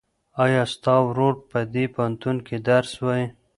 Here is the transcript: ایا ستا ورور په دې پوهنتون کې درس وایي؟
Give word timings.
ایا 0.43 0.63
ستا 0.73 0.95
ورور 1.07 1.33
په 1.49 1.59
دې 1.73 1.85
پوهنتون 1.93 2.37
کې 2.47 2.57
درس 2.69 2.91
وایي؟ 3.03 3.25